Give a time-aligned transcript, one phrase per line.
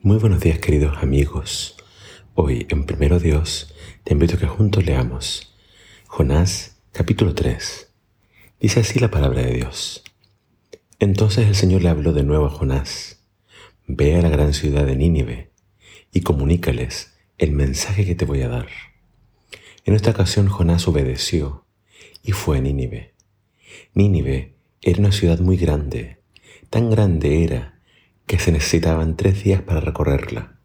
[0.00, 1.74] Muy buenos días queridos amigos.
[2.34, 3.74] Hoy en Primero Dios
[4.04, 5.56] te invito a que juntos leamos
[6.06, 7.90] Jonás capítulo 3.
[8.60, 10.04] Dice así la palabra de Dios.
[11.00, 13.24] Entonces el Señor le habló de nuevo a Jonás.
[13.88, 15.50] Ve a la gran ciudad de Nínive
[16.12, 18.68] y comunícales el mensaje que te voy a dar.
[19.84, 21.66] En esta ocasión Jonás obedeció
[22.22, 23.14] y fue a Nínive.
[23.94, 26.20] Nínive era una ciudad muy grande,
[26.70, 27.77] tan grande era
[28.28, 30.58] que se necesitaban tres días para recorrerla.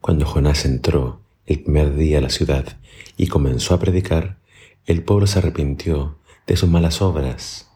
[0.00, 2.76] Cuando Jonás entró el primer día a la ciudad
[3.16, 4.40] y comenzó a predicar,
[4.84, 7.70] el pueblo se arrepintió de sus malas obras.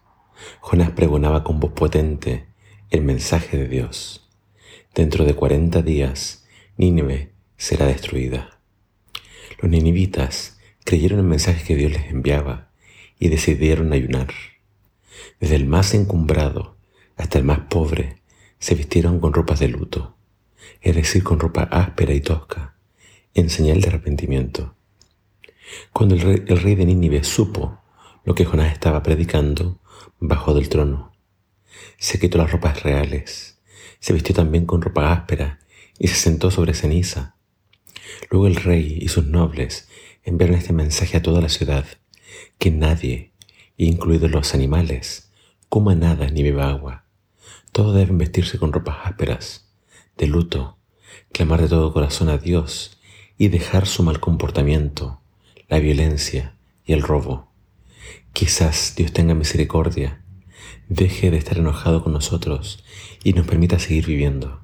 [0.61, 2.49] Jonás pregonaba con voz potente
[2.91, 4.29] el mensaje de Dios.
[4.93, 6.45] Dentro de cuarenta días,
[6.77, 8.59] Nínive será destruida.
[9.63, 12.71] Los ninivitas creyeron el mensaje que Dios les enviaba
[13.21, 14.35] y decidieron ayunar.
[15.39, 16.77] Desde el más encumbrado
[17.17, 18.26] hasta el más pobre
[18.59, 20.17] se vistieron con ropas de luto,
[20.81, 22.77] es decir, con ropa áspera y tosca,
[23.35, 24.75] en señal de arrepentimiento.
[25.93, 27.81] Cuando el rey, de Nínive supo
[28.25, 29.81] lo que Jonás estaba predicando,
[30.19, 31.13] bajó del trono.
[31.99, 33.61] Se quitó las ropas reales,
[34.01, 35.59] se vistió también con ropa áspera
[35.99, 37.37] y se sentó sobre ceniza.
[38.31, 39.89] Luego el rey y sus nobles
[40.25, 41.87] enviaron este mensaje a toda la ciudad,
[42.59, 43.33] que nadie,
[43.77, 45.31] incluidos los animales,
[45.69, 47.06] coma nada ni beba agua
[47.77, 49.69] todos deben vestirse con ropas ásperas,
[50.17, 50.79] de luto,
[51.31, 52.99] clamar de todo corazón a Dios
[53.37, 55.21] y dejar su mal comportamiento,
[55.69, 57.53] la violencia y el robo.
[58.33, 60.23] Quizás Dios tenga misericordia,
[60.89, 62.83] deje de estar enojado con nosotros
[63.23, 64.63] y nos permita seguir viviendo.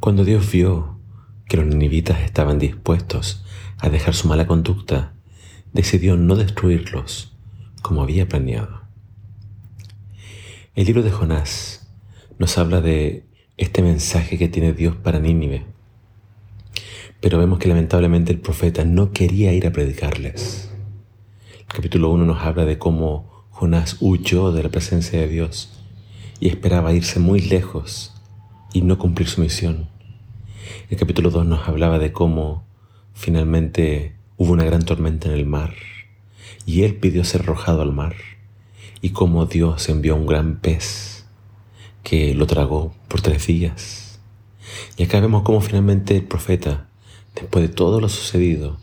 [0.00, 0.98] Cuando Dios vio
[1.48, 3.44] que los ninivitas estaban dispuestos
[3.78, 5.14] a dejar su mala conducta,
[5.72, 7.36] decidió no destruirlos
[7.82, 8.80] como había planeado.
[10.74, 11.85] El libro de Jonás
[12.38, 13.24] nos habla de
[13.56, 15.64] este mensaje que tiene Dios para Nínive.
[17.20, 20.70] Pero vemos que lamentablemente el profeta no quería ir a predicarles.
[21.60, 25.80] El capítulo 1 nos habla de cómo Jonás huyó de la presencia de Dios
[26.38, 28.12] y esperaba irse muy lejos
[28.74, 29.88] y no cumplir su misión.
[30.90, 32.66] El capítulo 2 nos hablaba de cómo
[33.14, 35.74] finalmente hubo una gran tormenta en el mar
[36.66, 38.14] y él pidió ser arrojado al mar
[39.00, 41.15] y cómo Dios envió un gran pez
[42.06, 44.20] que lo tragó por tres días.
[44.96, 46.86] Y acá vemos cómo finalmente el profeta,
[47.34, 48.78] después de todo lo sucedido,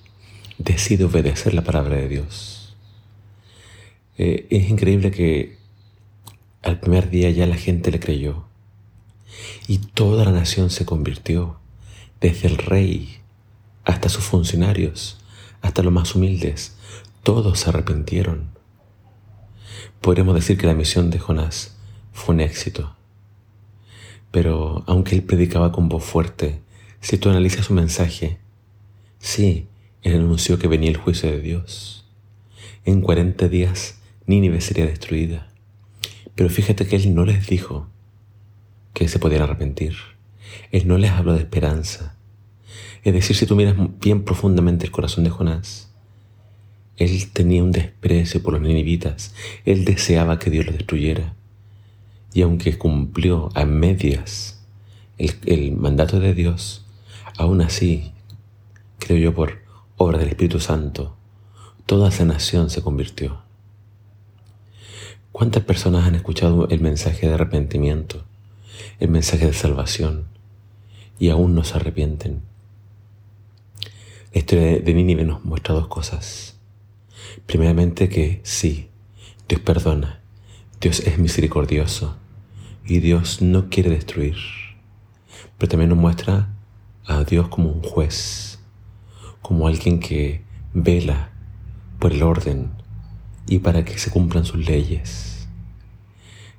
[0.58, 2.76] decide obedecer la palabra de Dios.
[4.18, 5.58] Eh, es increíble que
[6.64, 8.44] al primer día ya la gente le creyó
[9.70, 11.60] y toda la nación se convirtió,
[12.20, 13.22] desde el rey
[13.86, 15.18] hasta sus funcionarios,
[15.62, 16.76] hasta los más humildes,
[17.24, 18.50] todos se arrepintieron.
[20.02, 21.78] Podremos decir que la misión de Jonás
[22.12, 22.98] fue un éxito.
[24.34, 26.60] Pero aunque él predicaba con voz fuerte,
[27.02, 28.40] si tú analizas su mensaje,
[29.20, 29.68] sí,
[30.02, 32.08] él anunció que venía el juicio de Dios.
[32.84, 35.50] En cuarenta días Nínive sería destruida.
[36.34, 37.88] Pero fíjate que él no les dijo
[38.96, 39.98] que se podían arrepentir.
[40.72, 42.18] Él no les habló de esperanza.
[43.04, 45.92] Es decir, si tú miras bien profundamente el corazón de Jonás,
[46.98, 49.36] él tenía un desprecio por los ninivitas.
[49.64, 51.36] Él deseaba que Dios los destruyera.
[52.34, 54.60] Y aunque cumplió a medias
[55.18, 56.84] el, mandato de Dios,
[57.38, 58.12] aún así,
[59.00, 59.60] creo yo por
[59.98, 61.16] obra del Espíritu Santo,
[61.86, 63.42] toda esa nación se convirtió.
[65.32, 68.24] ¿Cuántas personas han escuchado el mensaje de arrepentimiento,
[69.00, 70.26] el mensaje de salvación,
[71.20, 72.42] y aún no se arrepienten?
[74.34, 76.56] La historia de Nínive nos muestra dos cosas.
[77.46, 78.90] Primeramente que sí,
[79.48, 80.22] Dios perdona,
[80.82, 82.18] Dios es misericordioso,
[82.86, 84.36] y Dios no quiere destruir,
[85.58, 86.50] pero también nos muestra
[87.06, 88.60] a Dios como un juez,
[89.42, 90.42] como alguien que
[90.74, 91.32] vela
[92.00, 92.72] por el orden
[93.48, 95.48] y para que se cumplan sus leyes.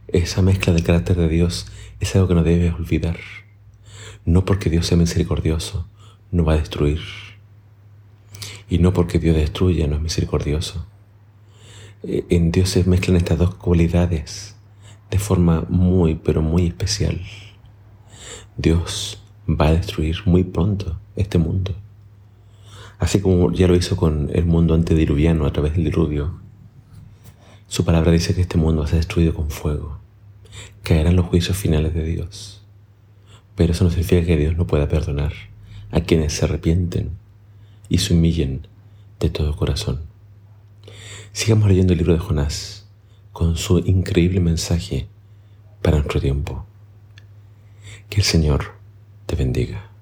[0.09, 1.67] Esa mezcla del carácter de Dios
[2.01, 3.19] es algo que no debes olvidar.
[4.25, 5.89] No porque Dios sea misericordioso,
[6.31, 7.01] no va a destruir.
[8.71, 10.87] Y no porque Dios destruya, no es misericordioso.
[12.03, 14.53] Eh, en Dios se mezclan estas dos cualidades
[15.15, 17.21] de forma muy, pero muy especial.
[18.57, 21.72] Dios va a destruir muy pronto este mundo.
[22.99, 26.41] Así como ya lo hizo con el mundo antediluviano a través del diluvio.
[27.69, 30.01] Su palabra dice que este mundo va a ser destruido con fuego.
[30.83, 32.65] Caerán los juicios finales de Dios.
[33.55, 35.33] Pero eso no significa que Dios no pueda perdonar
[35.93, 37.13] a quienes se arrepienten
[37.89, 38.67] y se humillen
[39.21, 40.01] de todo corazón.
[41.31, 42.84] Sigamos leyendo el libro de Jonás
[43.55, 45.09] su increíble mensaje
[45.83, 46.65] para nuestro tiempo.
[48.09, 48.73] Que el Señor
[49.27, 49.94] te bendiga.